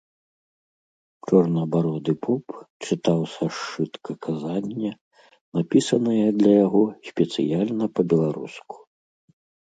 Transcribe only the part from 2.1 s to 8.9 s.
поп чытаў са сшытка казанне, напісанае для яго спецыяльна па-беларуску.